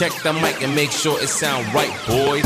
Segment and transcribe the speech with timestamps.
[0.00, 2.42] Check the mic and make sure it sound right, boys.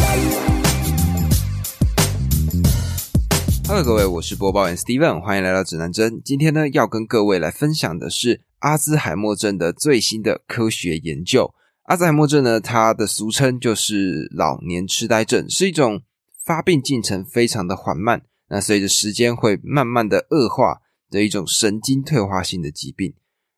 [3.69, 6.21] Hello，各位，我是播报员 Steven，欢迎来到指南针。
[6.25, 11.54] 今天呢，要跟各位来分享的是阿兹海默症的最新的科学研究。
[11.85, 16.02] 阿兹海默症呢，它的俗称就是老年痴呆症，是一种
[16.45, 23.14] 发病进程非常的缓慢，那随着时间会慢慢的恶化的一种神经退化性的疾病。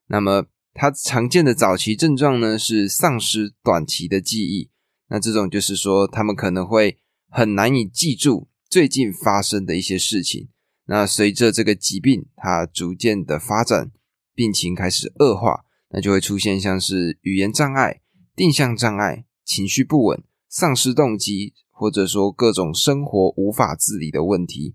[0.08, 0.44] 那么
[0.77, 4.70] 它常见的早期症状呢，是丧失短期的记忆。
[5.09, 6.98] 那这种就是说，他们可能会
[7.30, 8.48] 很难以记住。
[8.68, 10.48] 最近发生的一些事情，
[10.87, 13.91] 那随着这个疾病它逐渐的发展，
[14.34, 18.02] 病情开始恶化，那就会出现像是语言障碍、
[18.34, 24.74] 定向障碍、情绪不稳、丧失动机，或者说各种生活无法自理的问题。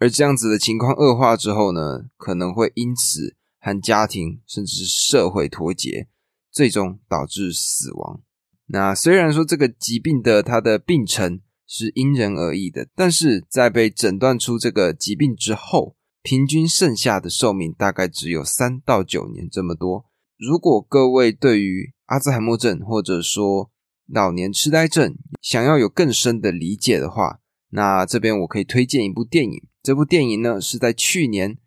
[0.00, 6.08] 而这样子的情况恶化之后呢，可能会因此和家庭甚至是社会脱节，
[6.50, 8.22] 最终导致死亡。
[8.66, 20.06] 那虽然说这个疾病的它的病程是因人而异的，但是在被诊断出这个疾病之后，平均剩下的寿命大概只有三到九年这么多。
[20.38, 23.70] 如果各位对于阿兹海默症或者说
[24.06, 29.62] 老年痴呆症想要有更深的理解的话，那这边我可以推荐一部电影。
[29.82, 31.58] 这部电影呢是在去年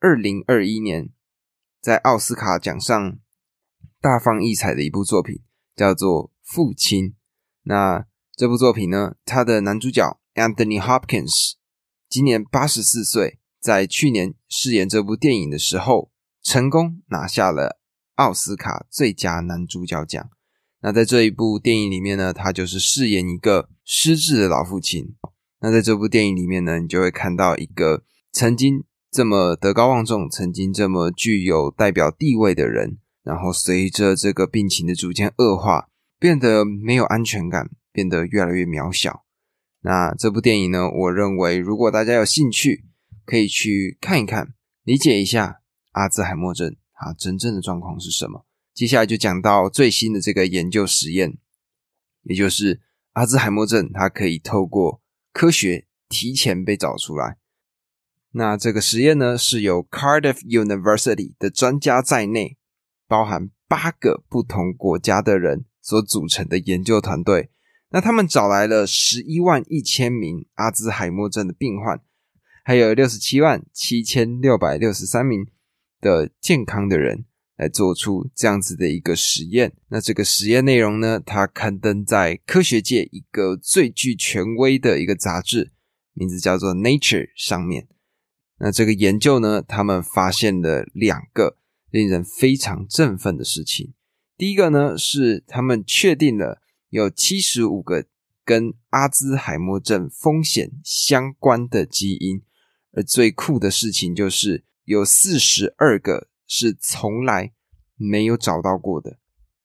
[0.00, 1.10] 二零二一年
[1.80, 3.18] 在奥斯卡奖上
[4.00, 5.42] 大放异彩的一部作品，
[5.76, 6.32] 叫做。
[6.50, 7.14] 父亲，
[7.64, 9.16] 那这部作品呢？
[9.26, 11.56] 他的男主角 Anthony Hopkins
[12.08, 16.10] 今年八十四岁，在去年饰演这部电影的时候，
[16.42, 17.82] 成功拿下了
[18.14, 20.30] 奥斯卡最佳男主角奖。
[20.80, 25.14] 那在这一部电影里面呢，他就是饰演一个失智的老父亲。
[25.60, 35.88] 那在这部电影里面呢，你就会看到一个曾经这么德高望重、曾经这么具有代表地位的人，然后随着这个病情的逐渐恶化。
[36.20, 39.24] 变得没有安全感，变得越来越渺小。
[39.82, 40.90] 那这部电影呢？
[40.90, 42.86] 我认为，如果大家有兴趣，
[43.24, 44.52] 可以去看一看，
[44.82, 45.60] 理解一下
[45.92, 48.44] 阿兹海默症它真正的状况是什么。
[48.74, 51.38] 接下来就讲到最新的这个研究实验，
[52.24, 52.80] 也就是
[53.12, 55.00] 阿兹海默症它可以透过
[55.38, 57.36] 科学提前被找出来。
[58.32, 62.56] 那这个实验呢，是由 Cardiff University 的专家在内，
[63.06, 65.64] 包含八个不同国家的人。
[65.80, 67.50] 所组成的研究团队，
[67.90, 72.02] 那他们找来了十一万一千名阿兹海默症的病患，
[72.62, 75.46] 还有六十七万七千六百六十三名
[75.98, 77.24] 的健康的人，
[77.58, 79.74] 来做出这样子的一个实验。
[79.88, 85.72] 那这个实验内容呢，它刊登在科学界一个最具权威的一个杂志，
[86.14, 87.88] 名字叫做《Nature》上面。
[88.60, 91.58] 那这个研究呢，他们发现了两个
[91.90, 93.92] 令人非常振奋的事情。
[94.36, 98.06] 第一个呢是他们确定了有七十五个
[98.44, 102.42] 跟阿兹海默症风险相关的基因，
[102.92, 107.52] 而最酷的事情就是有四十二个是从来
[107.94, 109.18] 没有找到过的。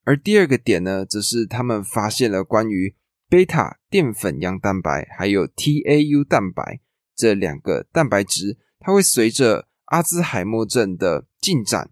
[0.04, 2.96] 而第二个点呢，则是他们发现了关于
[3.28, 6.82] 贝塔淀粉样蛋白还有 tau 蛋白
[7.16, 11.90] 这两个蛋白质，它会随着阿兹海默症的进展，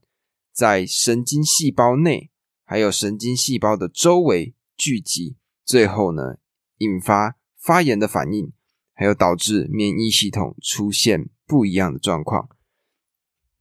[0.54, 2.30] 在神经细胞内。
[2.64, 5.36] 还有神经细胞的周围聚集，
[5.66, 6.38] 最后呢
[6.78, 8.54] 引发发炎的反应，
[8.94, 12.48] 还有导致免疫系统出现不一样的状况。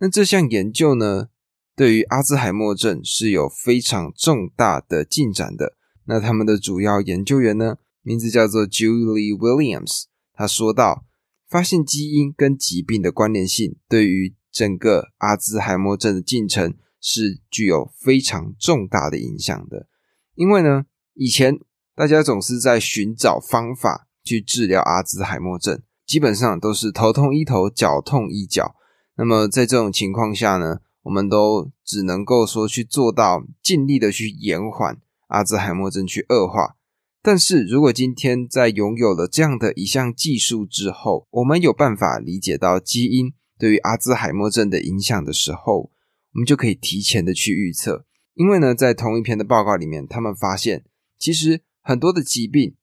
[0.00, 1.28] 那这项研究呢，
[1.76, 5.76] 对于阿兹海默症是有非常重大的进展的。
[6.06, 11.04] 那他们的主要研究员呢，名字叫做 Julie Williams，他说到，
[11.48, 16.74] 发现基因跟疾病的关联性，对于整个阿兹海默症的进程。
[17.02, 19.86] 是具有非常重大的影响的，
[20.34, 20.84] 因为呢，
[21.14, 21.58] 以前
[21.96, 28.74] 大家总是在寻找方法去治疗阿兹海默症，基本上都是头痛医头，脚痛医脚。
[29.20, 34.96] 那么在这种情况下呢，我们都只能够说去做到尽力的去延缓
[35.26, 36.76] 阿兹海默症去恶化。
[37.20, 45.90] 但是如果今天在拥有了这样的一项技术之后，我们有办法理解到基因对于阿兹海默症的影响的时候，
[46.32, 50.86] 我们就可以提前的去预测，因为呢，在同一篇的报告里面，他们发现，
[51.18, 52.74] 其实很多的疾病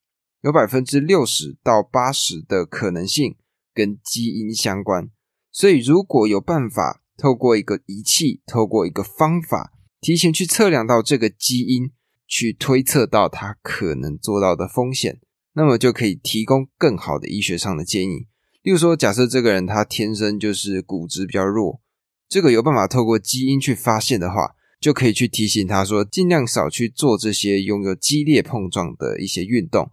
[0.41, 3.35] 有百分之六十到八十的可能性
[3.73, 5.09] 跟基因相关。
[5.57, 11.89] 所以，如果有办法透过一个仪器，透过一个方法，提前去测量到这个基因，
[12.27, 15.19] 去推测到它可能做到的风险，
[15.53, 18.27] 那么就可以提供更好的医学上的建议。
[18.61, 21.81] 例如说，假设这个人他天生就是骨质比较弱。
[22.29, 29.89] 这个有办法透过基因去发现的话，就可以去提醒他说，尽量少去做这些拥有激烈碰撞的一些运动。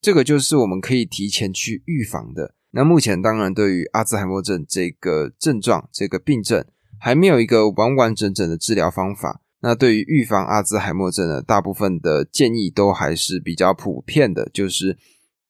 [0.00, 2.54] 这个就是我们可以提前去预防的。
[2.74, 6.64] 那目前当然对于阿兹海默症这个症状、这个病症，
[6.98, 9.42] 还没有一个完完整整的治疗方法。
[9.60, 14.96] 那对于预防阿兹海默症呢，大部分的建议都还是比较普遍的，就是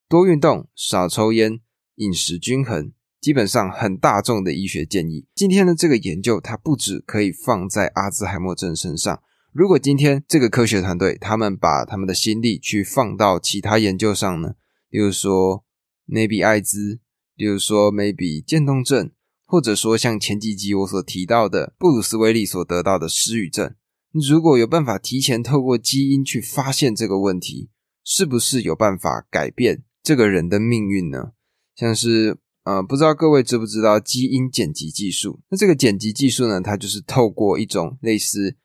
[0.08, 1.60] 多运动、少抽烟、
[1.94, 2.90] 饮食均衡，
[3.20, 5.24] 基本上很大众的医学建议。
[5.32, 9.22] 今天的这个研究，它不止可以放在阿兹海默症身上。
[9.52, 14.54] 如果今天这个科学团队他们把他们的心力去放到其他研究上呢，
[14.90, 15.62] 比如说
[16.06, 16.98] 内比艾滋。
[17.34, 19.10] 比如说，maybe 渐冻症，
[19.46, 23.74] 或者说像前几集我所提到的布鲁斯威利所得到的失语症，
[24.12, 27.70] 如果有办法提前透过基因去发现这个问题，
[28.04, 31.32] 是不是有办法改变这个人的命运呢？
[31.74, 35.40] 像是呃，不知道各位知不知道基因剪辑技术？
[35.48, 38.56] 那这个剪辑技术呢，它就是透过一种类似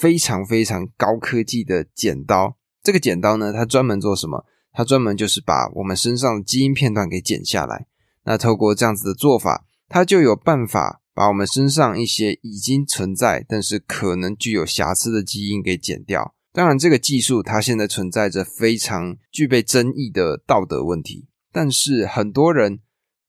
[0.00, 2.56] 非常非常高科技的剪刀。
[2.82, 4.44] 这个剪刀呢，它专门做什么？
[4.76, 7.86] 它专门就是把我们身上的基因片段给剪下来。
[8.24, 16.34] 那透过这样子的做法，它就有办法把我们身上一些已经存在但是可能具有瑕疵的基因给剪掉。
[16.52, 21.28] 当然，这个技术它现在存在着非常具备争议的道德问题。
[21.52, 22.80] 但是很多人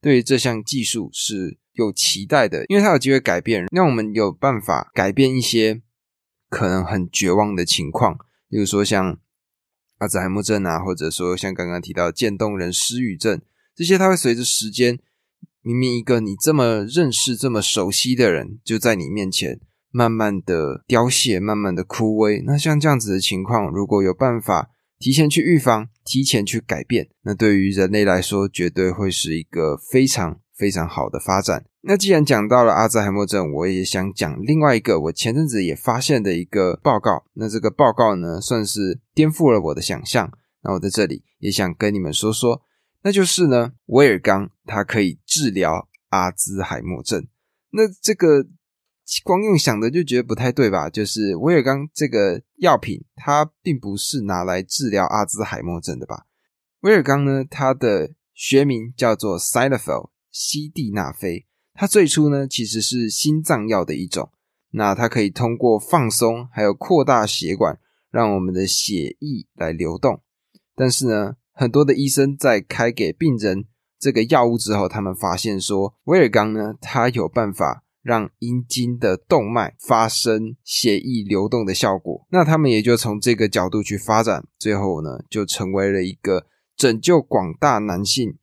[0.01, 5.81] 对这项技术是有期待的，因为它有机会改变，让我们有办法改变一些
[6.49, 8.17] 可能很绝望的情况，
[8.49, 9.19] 比如说像。
[9.97, 13.41] 阿兹海默症啊，或者说像刚刚提到渐冻人失语症，
[13.75, 14.99] 这些它会随着时间，
[15.61, 19.59] 明明一个你这么认识、这么熟悉的人，就在你面前
[19.91, 22.43] 慢慢的凋谢、慢慢的枯萎。
[22.45, 24.69] 那像这样子的情况，如果有办法
[24.99, 30.39] 提前去预防、提前去改变，那对于人类来说，绝对会是一个非常。
[30.57, 31.65] 非常好的发展。
[31.87, 37.23] 那既然讲到了阿兹海默症，我也想讲另外一个我前阵子也发现的一个报告。
[37.33, 40.31] 那这个报告呢，算是颠覆了我的想象。
[40.63, 42.59] 那我在这里也想跟你们说说，
[43.03, 47.27] 那就是呢，威尔刚它可以治疗阿兹海默症。
[47.69, 48.47] 那这个
[49.23, 50.89] 光用想的就觉得不太对吧？
[50.89, 56.25] 就是威尔刚这个药品，它并不是拿来治疗阿兹海默症的吧？
[56.79, 64.31] 威尔刚呢，它的学名叫做 s i d e f i l 西地那非，它最初呢其实是心脏药的一种。
[64.71, 67.77] 那它可以通过放松还有扩大血管，
[68.09, 70.21] 让我们的血液来流动。
[70.75, 73.65] 但是呢，很多的医生在开给病人
[73.99, 82.27] 这个药物之后，他们发现说，威尔刚呢，它有办法让阴茎的动脉发生血液流动的效果。
[82.29, 86.45] 那他们也就从这个角度去发展，最后呢，就成为了一个
[86.75, 88.37] 拯救广大男性。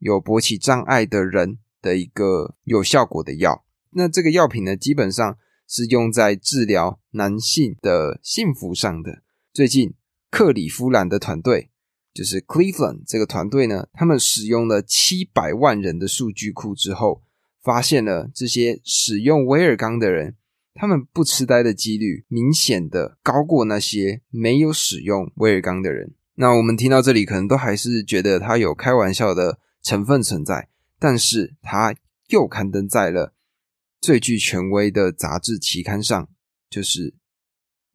[0.00, 9.22] 有勃起障碍的人的一个有效果的药，那这个药品呢，基本上是用在治疗男性的幸福上的。
[9.52, 9.94] 最近
[10.30, 11.70] 克里夫兰的团队，
[12.12, 17.22] 就是 Cleveland 这个团队呢，他们使用了七百万人的数据库之后，
[17.62, 20.36] 发现了这些使用威尔刚的人，
[20.74, 26.14] 他们不痴呆的几率明显的高过那些没有使用威尔刚的人。
[26.34, 29.60] 那我们听到这里，可能都还是觉得他有开玩笑的。
[29.80, 30.68] 成分存在，
[30.98, 31.94] 但是它
[32.28, 33.34] 又刊登在了
[34.00, 36.28] 最具权威的杂志期刊上，
[36.68, 37.10] 就是《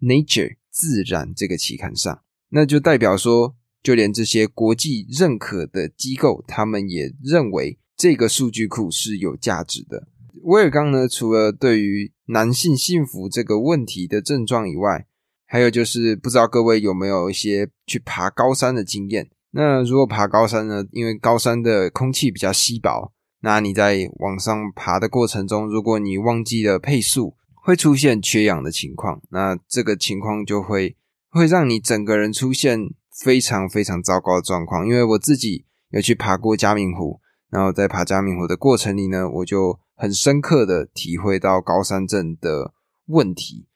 [0.02, 2.24] Nature》自然这个期刊上。
[2.50, 10.08] 那就代表说，就连这些国际认可的机构，他们也认为这个数据库是有价值的。
[10.44, 15.08] 威尔刚呢，除了对于男性幸福这个问题的症状以外，
[15.46, 19.30] 还有就是不知道各位有没有一些去爬高山的经验。
[19.56, 20.84] 那如果爬高山呢？
[20.92, 29.22] 因为高山的空气比较稀薄，那你在往上爬的过程中，如果你忘记了配速，会出现缺氧的情况。
[29.30, 30.98] 那这个情况就会
[31.30, 32.80] 会让你整个人出现
[33.24, 34.88] 非常非常糟糕的状况。
[34.88, 42.74] 因为我自己有去爬过嘉明湖，然后在爬嘉明湖的过程里呢，我就很深刻的体会到高山症的
[43.06, 43.68] 问题。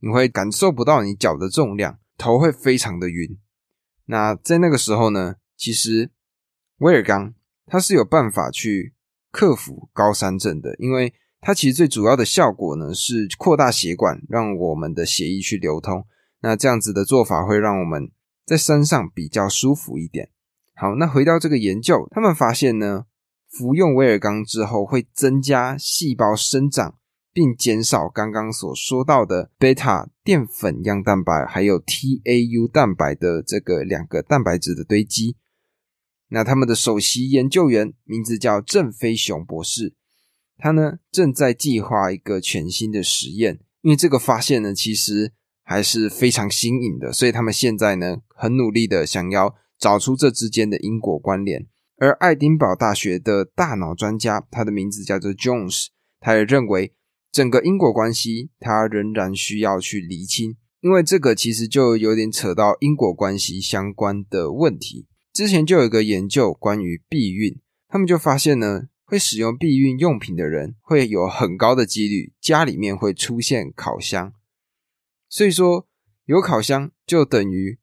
[0.00, 3.38] 你会感受不到你脚的重量，头会非常的晕。
[4.10, 6.10] 那在那个时候呢，其实
[6.78, 7.32] 威尔刚
[7.64, 8.92] 它是有办法去
[9.30, 16.04] 克服高山症的，因为它其实最主要的效果呢是扩大血管，让我们的血液去流通。
[16.40, 18.10] 那这样子的做法会让我们
[18.44, 20.30] 在山上比较舒服一点。
[20.74, 23.04] 好，那回到这个研究，他们发现呢，
[23.48, 26.96] 服用威尔刚之后会增加细胞生长。
[27.32, 35.36] 并减少刚刚所说到的贝塔淀粉样蛋白还有 tau 蛋白的这个两个蛋白质的堆积。
[36.28, 39.94] 那他们的首席研究员名字叫郑飞雄博士，
[40.58, 45.32] 他呢正在计划一个全新的实验，因为这个发现呢，其实
[45.64, 51.66] 还是非常新颖的，所以他们现在呢，很努力的想要找出这之间的因果关联。
[51.96, 55.88] 而爱丁堡大学的大脑专家，他的名字叫做 Jones，
[56.20, 56.94] 他也认为
[57.32, 65.06] 整个因果关系，他仍然需要去厘清，因为这个其实就有点扯到因果关系相关的问题。
[65.32, 68.88] 之前就有一个研究关于避孕，他们就发现呢。
[69.10, 74.32] 会使用避孕用品的人，会有很高的几率家里面会出现烤箱。
[75.28, 75.88] 所以说，
[76.26, 77.80] 有烤箱就等于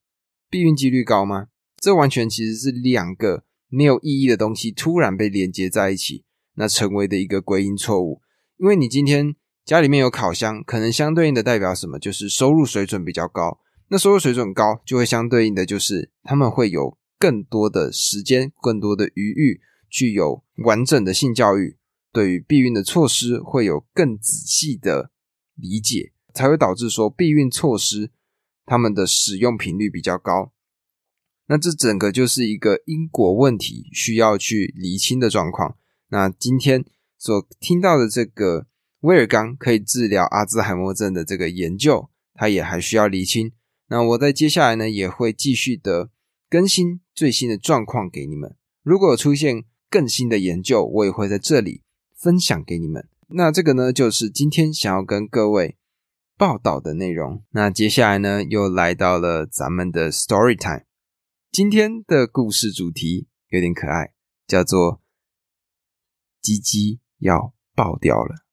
[0.50, 1.48] 避孕几率高吗？
[1.82, 6.24] 这完全其实是两个没有意义的东西突然被连接在一起，
[6.54, 8.22] 那成为的一个归因错误。
[8.58, 12.00] 因为你今天家里面有烤箱，可能相对应的代表什么？
[12.00, 13.60] 就是收入水准比较高。
[13.90, 19.62] 那收入水准高，就会相对应的就是他们会有更多的时间，更多的余裕。
[19.90, 21.78] 具有完整的性教育，
[22.12, 25.12] 对于避孕的措施会有更仔细的
[25.56, 28.12] 理解，才会导致说避孕措施
[28.66, 30.52] 他们的使用频率比较高。
[31.46, 35.78] 那这整个就是一个因果问题，需要去厘清的状况。
[36.10, 36.84] 那今天
[37.17, 38.67] 所听到的这个
[39.01, 43.51] 威尔刚可以治疗阿兹海默症的这个研究，它也还需要厘清。
[43.88, 46.09] 那我在接下来呢，也会继续的
[46.50, 48.55] 更新最新的状况给你们。
[48.83, 51.83] 如果出现更新的研究，我也会在这里
[52.15, 53.07] 分享给你们。
[53.29, 55.77] 那这个呢，就是今天想要跟各位
[56.38, 57.43] 报道的内容。
[57.51, 60.86] 那接下来呢，又来到了咱们的 story time。
[61.51, 64.13] 今天的故事主题有点可爱，
[64.45, 65.01] 叫做
[66.41, 68.45] “鸡鸡要爆掉了”。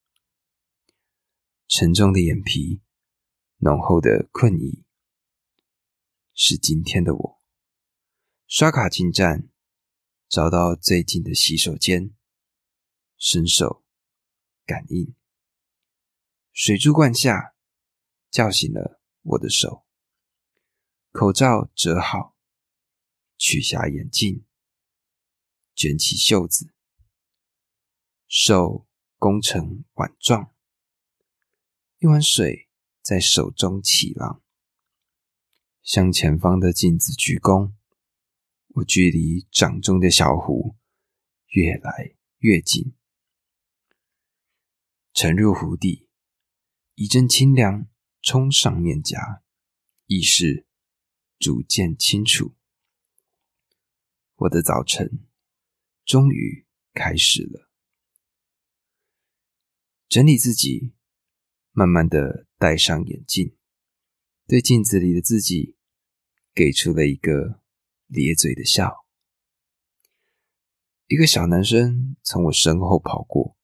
[1.68, 2.82] 沉重的眼皮，
[3.58, 4.84] 浓厚的困意，
[6.34, 7.42] 是今天的我。
[8.46, 9.48] 刷卡进站。
[10.26, 12.12] 找到最近的洗手间，
[13.16, 13.84] 伸手
[14.66, 15.14] 感应，
[16.50, 17.54] 水珠灌下，
[18.30, 19.86] 叫醒了我的手。
[21.12, 22.36] 口罩折好，
[23.36, 24.44] 取下眼镜，
[25.76, 26.73] 卷起袖子，
[28.36, 28.84] 手
[29.16, 30.52] 弓成碗状，
[31.98, 32.68] 一碗水
[33.00, 34.42] 在手中起浪，
[35.84, 37.74] 向前方的镜子鞠躬。
[38.70, 40.74] 我距离掌中的小湖
[41.50, 42.96] 越来越近，
[45.12, 46.08] 沉入湖底，
[46.96, 47.86] 一阵清凉
[48.20, 49.44] 冲上面颊，
[50.06, 50.66] 意识
[51.38, 52.56] 逐渐清楚。
[54.34, 55.24] 我的早晨
[56.04, 57.63] 终于开始了，
[60.08, 60.94] 整理自己，
[61.72, 63.56] 慢慢的戴上眼镜，
[64.46, 65.76] 对镜子里的自己
[66.54, 67.60] 给出了一个。
[68.06, 69.06] 咧嘴的笑，
[71.06, 73.56] 一个小男生从我身后跑过，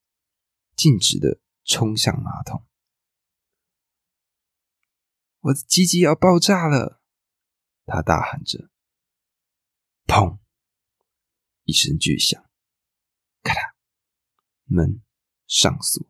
[0.74, 2.66] 径直的冲向马桶。
[5.40, 7.02] 我的鸡鸡要爆炸了！
[7.84, 8.70] 他大喊着。
[10.06, 10.38] 砰！
[11.64, 12.42] 一声巨响，
[13.42, 13.74] 咔嗒，
[14.64, 15.02] 门
[15.46, 16.09] 上锁，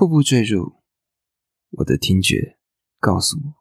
[0.00, 0.82] 瀑布坠入。
[1.72, 2.58] 我的听觉
[3.00, 3.54] 告诉我。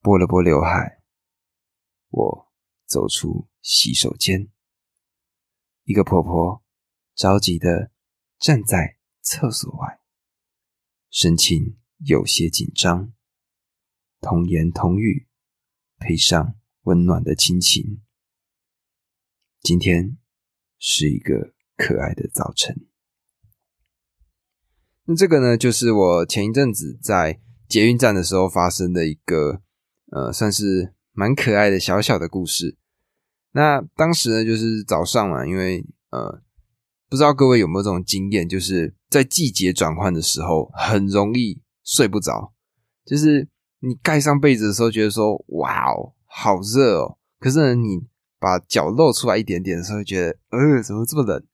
[0.00, 1.02] 拨了拨刘海，
[2.10, 2.52] 我
[2.84, 4.52] 走出洗手间。
[5.84, 6.62] 一个婆婆
[7.14, 7.90] 着急的
[8.38, 10.02] 站在厕所外，
[11.08, 13.14] 神情有些紧张。
[14.20, 15.30] 童言童语
[15.96, 18.04] 配上温暖的亲情，
[19.62, 20.18] 今天
[20.78, 22.87] 是一个可爱的早晨。
[25.08, 29.60] 那这个呢，就是我前一阵子在捷运站的时候发生的一个。
[30.10, 32.78] 呃，算是蛮可爱的小小的故事。
[33.52, 36.40] 那当时呢，就是早上嘛，因为呃，
[37.10, 42.54] 不知道各位有没有这种经验，就是在季节转换的时候，很容易睡不着。
[43.04, 43.46] 就是
[43.80, 47.18] 你盖上被子的时候，觉得说哇哦，好热哦。
[47.38, 47.98] 可是呢，你
[48.40, 51.44] 把脚露出来一点点的时候，觉得呃，怎么这么冷？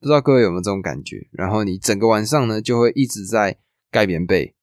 [0.00, 1.28] 不知道各位有没有这种感觉？
[1.32, 3.58] 然后你整个晚上呢，就会一直在
[3.90, 4.54] 盖棉被、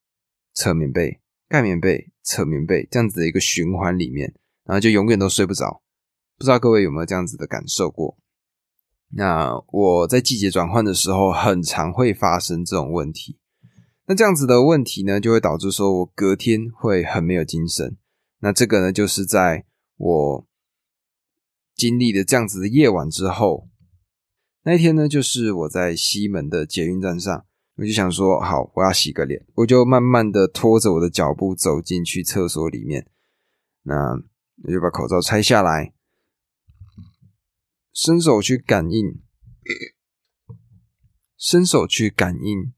[0.54, 1.20] 扯棉被。
[1.48, 5.80] 盖棉被、扯棉被这样子的一个循环里面，然后就永远都睡不着。
[6.36, 8.18] 不知道各位有没有这样子的感受过？
[9.10, 13.38] 那我在季节转换的时候，很常会发生这种问题。
[14.06, 17.96] 那这样子的问题呢，就会导致说我隔天会很没有精神。
[18.40, 19.66] 那这个呢，就是在
[19.96, 20.46] 我
[21.76, 23.68] 经历了这样子的夜晚之后，
[24.66, 27.46] 那一天呢，就是我在西门的捷运站上。
[27.76, 33.08] 我就想说，好，我要洗个脸，我就慢慢的拖着我的脚步走进去厕所里面。
[33.82, 33.94] 那
[34.64, 35.92] 我就把口罩拆下来，
[37.92, 39.20] 伸手去感应，
[41.36, 42.72] 伸手去感应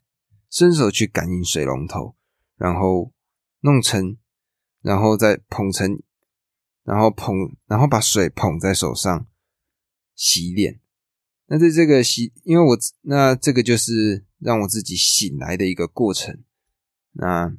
[0.50, 2.16] 伸手去感应水龙头，
[2.56, 3.14] 然后
[3.60, 4.18] 弄成，
[4.82, 6.02] 然后再捧成，
[6.82, 9.26] 然后捧，然后把水捧在手上
[10.14, 10.80] 洗脸。
[11.50, 16.44] 那在这个洗，因为我那这个就是让我自己醒来的一个过程。
[17.12, 17.52] 那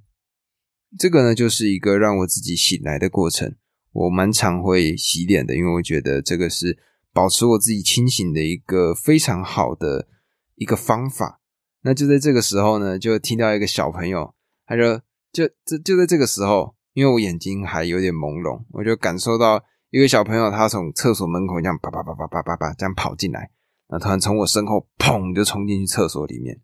[0.98, 3.56] 这个呢，就是一个让我自己醒来的过程。
[3.92, 6.78] 我蛮常会洗脸的，因为我觉得这个是
[7.12, 10.08] 保持我自己清醒的一个非常好的
[10.54, 11.42] 一个方法。
[11.82, 14.36] 那就在这个时候呢，就听到一个小朋友，
[14.68, 15.02] 他说
[15.34, 23.50] 就就就在这个时候，因为我眼睛还有点朦胧，我就感受到一个小朋友他从厕所门口这样叭叭叭叭叭叭叭这样跑进来。
[23.92, 26.62] 那突然从我身后砰就冲进去厕所里面，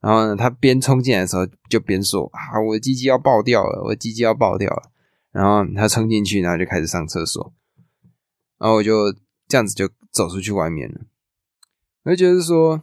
[0.00, 4.90] 然后呢，他边冲进来的时候就边说：“啊，我的鸡鸡要爆掉了，我的鸡鸡要爆掉了。”
[5.32, 7.52] 然后他冲进去，然后就开始上厕所，
[8.58, 9.12] 然后我就
[9.46, 11.02] 这样子就走出去外面了。
[12.04, 12.82] 我就觉得说，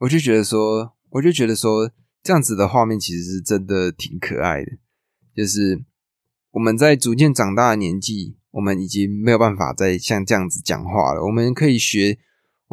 [0.00, 1.90] 我就觉得说，我就觉得说，
[2.22, 4.72] 这样子的画面其实是真的挺可爱的。
[5.36, 5.84] 就是
[6.52, 11.26] 我们在逐渐长大的年纪，我们已经没有办法再像这样子讲话了。
[11.26, 12.18] 我们可以学。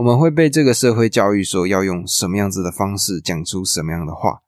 [0.02, 4.42] 我们会被这个社会教育说要用什么样子的方式讲出什么样的话，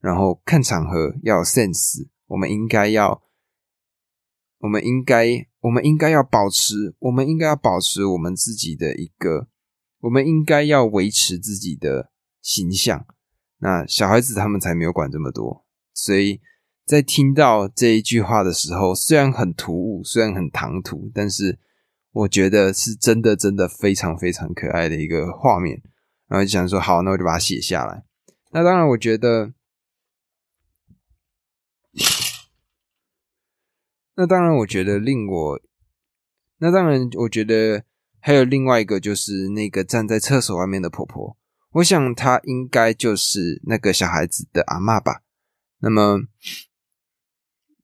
[0.00, 2.08] 然后看场合要有 sense。
[2.26, 3.22] 我们应该要，
[4.58, 9.46] 我们应该，我们应该要保持，我们应该要保持我们自己的一个，
[10.00, 12.10] 我们应该要维持自己的
[12.42, 13.06] 形象。
[13.58, 16.40] 那小孩子他们才没有管这么多，所以
[16.84, 21.60] 在听到这一句话的时候，虽然很突兀，虽然很唐突，但是。
[22.16, 25.82] 我觉得是真的，真的非常非常可爱的一个画面，
[26.28, 28.04] 然后就想说好，那我就把它写下来。
[28.52, 29.52] 那当然，我觉得，
[34.14, 35.60] 那当然，我觉得令我，
[36.56, 37.84] 那当然，我觉得
[38.18, 41.36] 还有另外一个，就是那个站在厕所外面的婆婆。
[41.72, 45.20] 我想她应该就是那个小孩子的阿妈吧。
[45.80, 46.22] 那么，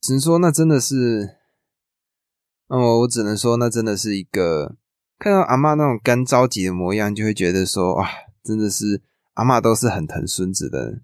[0.01, 1.42] 只能说，那真的是。
[2.73, 4.77] 哦，我只能说，那真的是一个
[5.19, 8.09] 看到阿妈那种干着急的模样，就会觉得说，哇，
[8.43, 9.03] 真的是
[9.35, 11.03] 阿妈都是很疼孙子的。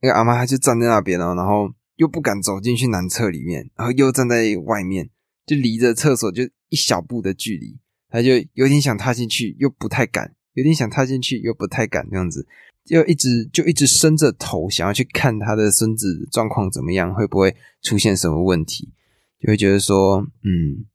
[0.00, 5.10] 那个阿妈她就站在那边哦，然后又不敢走进去男厕里面，然后又站在外面，
[5.44, 12.46] 就离着厕所就一小步的距离，她就有点想踏进去，又不太敢；有点想踏进去，又不太敢，这样子，
[12.82, 18.94] 就一直就一直伸着头，想要去看他的孙子状况怎么样，会不会出现什么问题，
[19.38, 20.86] 就会觉得说，嗯。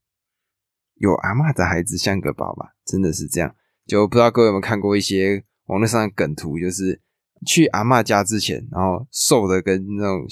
[1.00, 3.56] 有阿妈的孩子像个宝吧，真的是这样。
[3.88, 7.02] 就不知道各位有没有看过一些网络上的梗图，就是
[7.46, 10.26] 去阿妈家之前，然后瘦的跟那种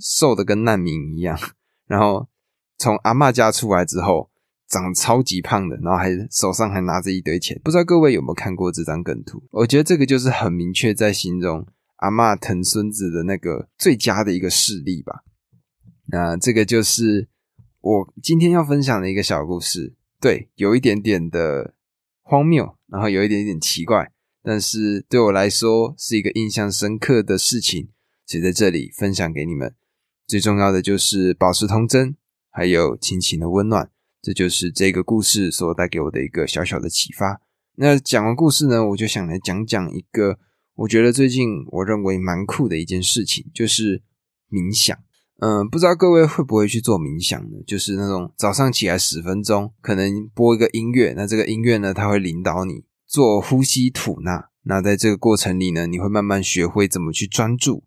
[0.00, 1.38] 瘦的跟难民一样，
[1.86, 2.28] 然后
[2.76, 4.30] 从阿妈家出来之后，
[4.68, 7.58] 长超级胖的，然后还手上还拿着一堆钱。
[7.62, 9.42] 不知道各位有没有看过这张梗图？
[9.52, 11.64] 我觉得这个就是很明确在形容
[11.98, 15.22] 阿妈疼孙子的那个最佳的一个事例吧。
[16.08, 17.28] 那这个就是。
[17.84, 21.74] 我今天要分享的一个小故事，对，有一点点的
[22.22, 24.10] 荒谬，然后有一点点奇怪，
[24.42, 27.90] 但是对我来说是一个印象深刻的事情，
[28.24, 29.74] 所以在这里分享给你们。
[30.26, 32.16] 最重要的就是保持童真，
[32.48, 33.90] 还有亲情的温暖，
[34.22, 37.42] 这就是这个故事所带给我的一个小小的启发。
[37.74, 40.38] 那讲完故事呢，我就想来讲讲一个
[40.76, 44.02] 我觉得最近我认为蛮酷的一件事情，就是
[44.50, 44.98] 冥想。
[45.40, 47.58] 嗯，不知道各位会不会去做冥想呢？
[47.66, 54.48] 就是那种早上起来十分钟，可能播一个音乐，那这个音乐呢，它会领导你做呼吸吐纳。
[54.62, 57.84] 那在这个过程里呢，你会慢慢学会怎么去专注，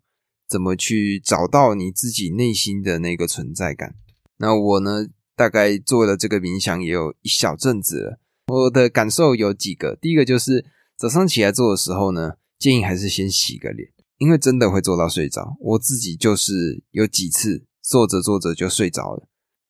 [0.48, 3.94] 怎么去找到你自己内心的那个存在感。
[4.36, 9.96] 那我呢，大概做了这个冥想也有一小阵子了，我的感受有几个。
[9.96, 10.64] 第一个就是
[10.96, 13.90] 早上起来做的时候呢，建议还是先洗个脸。
[14.18, 19.28] 因为真的会做到睡着，我自己就是有几次做着做着就睡着了。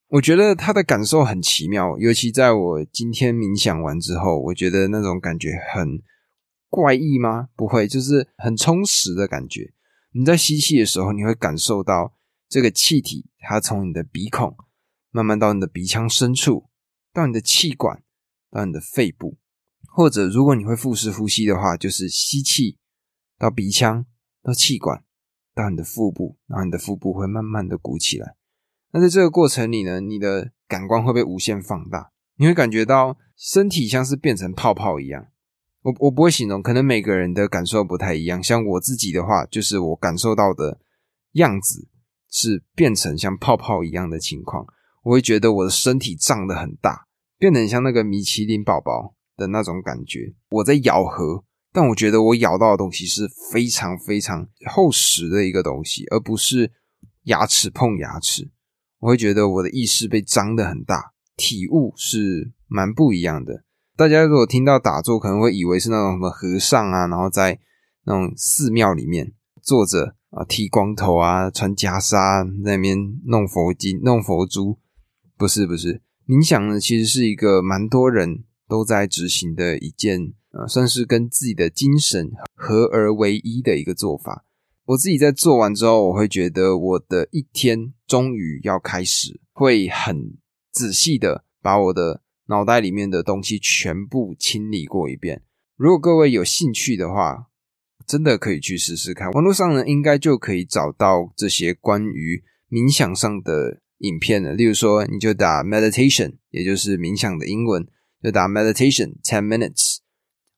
[0.09, 6.03] 我觉得他的感受很奇妙，尤其在我今天冥想完之后，我觉得那种感觉很
[6.71, 7.49] 怪异吗？
[7.55, 9.75] 不会，就是很充实的感觉。
[10.13, 12.15] 你在吸气的时候，你会感受到
[12.49, 14.57] 这个气体，它从你的鼻孔
[15.11, 16.71] 慢慢到你的鼻腔深处，
[17.13, 18.03] 到你的气管，
[18.51, 19.37] 到你的肺部，
[19.95, 22.79] 或者如果你会腹式呼吸的话，就是吸气
[23.39, 24.07] 到鼻腔。
[24.49, 25.05] 到气管，
[25.55, 28.35] 到你的腹部，然后你的腹部会慢慢的鼓起来。
[28.93, 35.27] 那在这个过程里呢，你的感官会被无限放大，你会感觉到身体像是变成泡泡一样。
[35.83, 38.43] 我我不会形容，可能每个人的感受不太一样。
[38.43, 40.81] 像我自己的话，就是我感受到的
[41.33, 41.87] 样子
[42.31, 44.67] 是变成像泡泡一样的情况。
[45.03, 47.07] 我会觉得我的身体胀得很大，
[47.37, 50.35] 变得很像那个米其林宝宝的那种感觉。
[50.49, 51.45] 我在咬合。
[51.81, 56.73] 但我觉得我咬到的东西是非常非常厚实的一个东西，而不是
[57.27, 58.51] 牙齿碰牙齿。
[58.99, 63.62] 我会觉得我的意识被张得很大，体悟是蛮不一样的。
[63.97, 67.61] 大家如果听到打坐，可能会以为是那种什么和尚啊，然后在
[68.07, 74.81] 那种寺庙里面坐着啊，剃光头啊，穿袈裟在那边弄佛经、弄佛珠。
[75.37, 80.33] 不是，不是，冥想呢，其实是一个蛮多人都在执行的一件，
[80.66, 84.44] 算是跟自己的精神合而为一的一个做法。
[84.87, 90.38] 我自己在做完之后，我会觉得我的一天终于要开始，会很
[90.73, 95.42] 仔细的把我的脑袋里面的东西全部清理过一遍。
[95.77, 97.49] 如果各位有兴趣的话，
[98.07, 99.31] 真的可以去试试看。
[99.33, 104.55] 网络上呢，应该就可以找到这些关于冥想上的影片了。
[104.55, 107.87] 例如说，你就打 meditation，也就是冥想的英文，
[108.23, 109.98] 就打 meditation ten minutes，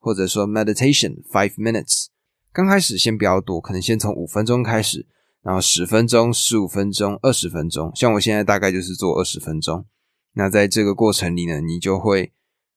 [0.01, 2.07] 或者说 meditation five minutes。
[2.53, 5.07] 刚开始先不要多，可能先从五分钟开始，
[5.43, 7.93] 然后十分钟、十五分钟、二十分钟。
[7.95, 9.87] 像我现在大概就是做二十分钟。
[10.33, 12.33] 那在这个过程里呢，你就会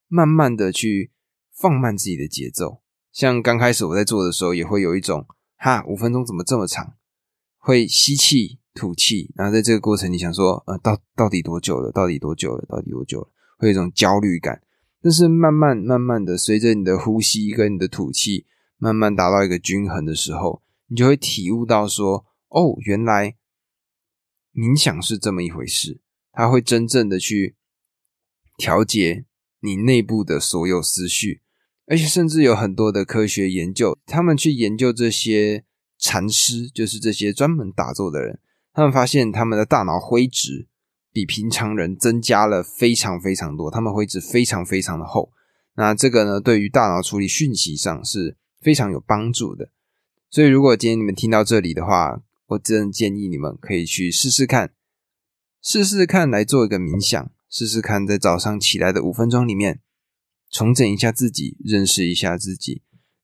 [0.07, 1.11] 慢慢的去
[1.51, 2.81] 放慢自己的节奏。
[3.11, 5.25] 像刚开始我在做的时候，也会有一种
[5.57, 6.93] 哈，五分钟怎么这么长？
[7.57, 11.91] 会吸气、吐气，然后在这个过程，你想说，呃，到到底多久了？
[11.91, 12.65] 到底多久了？
[12.67, 13.29] 到底多久了？
[13.57, 14.61] 会有一种焦虑感。
[15.03, 18.47] 但是慢慢慢慢的，随着你的呼吸跟你的吐气。
[18.77, 23.35] 慢慢达到一个均衡的时候，你就会体悟到说：“哦，原来
[24.53, 26.01] 冥想是这么一回事。
[26.33, 27.55] 它会真正的去
[28.57, 29.23] 调节
[29.61, 31.41] 你内部的所有思绪，
[31.85, 35.63] 而且甚至有很多的科学研究，他们去研究这些
[35.97, 38.41] 禅师，就是这些专门打坐的人，
[38.73, 40.67] 他们发现他们的大脑灰质
[41.13, 45.31] 比平常人增加了非常非常多，他们灰质非常非常的厚。
[45.75, 48.35] 那这个呢，对于大脑处理讯息上是。
[48.63, 49.71] 非常有帮助的，
[50.29, 54.73] 所以如果今天你们听到这里的话，我真的建议你们可以去试试看，
[55.61, 59.81] 试试看来做一个冥想，试试看在早上起来的五分钟里面，
[60.49, 62.83] 重整一下自己，认识一下自己，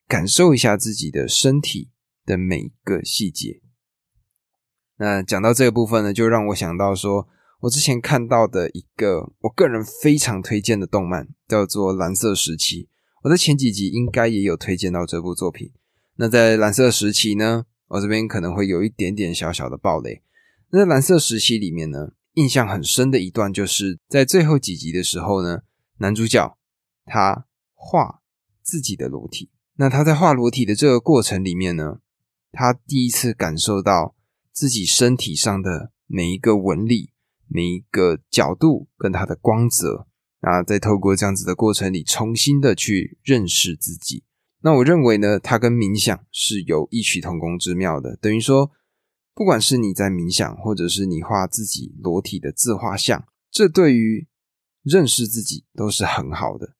[0.09, 1.89] 感受一下自己的身体
[2.25, 3.61] 的每一个细节。
[4.97, 7.29] 那讲到这个部分呢，就让我想到说，
[7.61, 12.83] 我之前看到的一个我个人非常推荐的动漫，叫做《蓝色时期》。
[13.23, 15.73] 我在前几集应该也有推荐到这部作品。
[16.15, 20.21] 那在蓝色时期呢，我这边可能会有一点点小小的暴雷。
[20.69, 25.63] 那在蓝色时期里面呢，印象很深的一段就是在最后几集的时候呢，
[25.97, 26.57] 男主角
[27.05, 28.21] 他画
[28.61, 29.49] 自己的裸体。
[29.75, 31.99] 那他在画裸体的这个过程里面呢，
[32.53, 34.15] 他第一次感受到
[34.53, 37.11] 自己身体上的每一个纹理、
[37.49, 40.07] 每一个角度跟它的光泽。
[40.41, 44.23] 啊，在透过这样子的过程里，重新的去认识自己。
[44.61, 48.15] 那我认为呢，它跟冥想是有异曲同工之妙的。
[48.21, 48.71] 等于说，
[49.33, 54.29] 不管是你在冥想，或者是你画自己裸体的自画像，这对于
[54.81, 56.75] 认识自己都是很好的。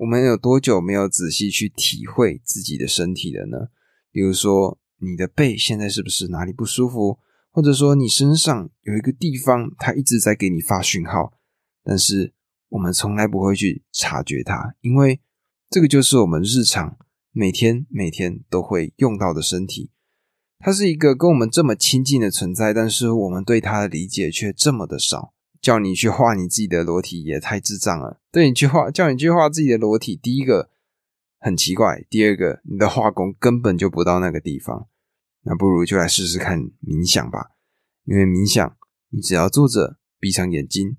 [0.00, 3.68] 我们有多久没有仔细去体会自己的身体了呢？
[4.10, 7.18] 比如说，你的背现在是不是哪里不舒服？
[7.58, 11.32] 或者说，你身上有一个地方，它一直在给你发讯号，
[11.82, 12.34] 但是。
[12.70, 15.22] 我们从来不会去察觉它，因为
[15.70, 16.98] 这个就是我们日常
[17.32, 19.90] 每天每天都会用到的身体。
[20.58, 25.32] 它是一个跟我们这么亲近的存在，但是我们对它的理解却这么的少。
[25.62, 28.20] 叫你去画你自己的裸体也太智障了。
[28.30, 30.68] 对你去画，叫你去画自己的裸体，第一个
[31.38, 34.88] 很奇怪，第二个你的画工根本就不到那个地方。
[35.48, 37.52] 那不如就来试试看冥想吧，
[38.04, 38.76] 因为冥想，
[39.08, 40.98] 你只要坐着，闭上眼睛，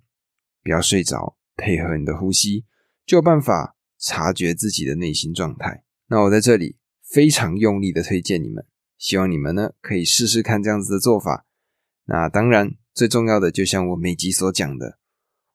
[0.63, 1.38] 不要睡着。
[1.62, 2.65] 配合你的呼吸，
[3.05, 5.83] 就有办法察觉自己的内心状态。
[6.07, 8.65] 那我在这里非常用力的推荐你们，
[8.97, 11.45] 希望你们呢可以试试看这样子的做法。
[12.05, 14.99] 那当然，最重要的就像我每集所讲的，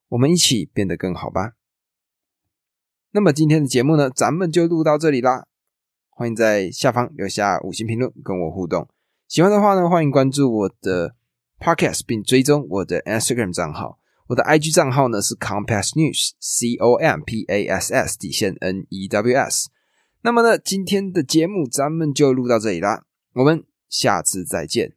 [0.09, 1.53] 我们一起变得更好吧。
[3.09, 5.47] 那么今天的节目呢，咱们就录到这里啦。
[6.17, 8.87] 欢迎在下方留下五星评论跟我互动。
[9.27, 11.13] 喜欢的话呢，欢迎关注我的
[11.59, 13.99] Podcast 并追踪我的 Instagram 账号。
[14.27, 19.67] 我的 IG 账号呢是 Compass News，C O M P A S S 底线 N E W S。
[20.21, 24.93] 那么呢，今天的节目咱们就录到这里啦，我们下次再见。